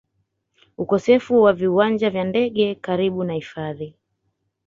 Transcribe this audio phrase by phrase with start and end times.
[0.77, 3.95] ukosefu wa viwanja vya ndege karibu na hifadhi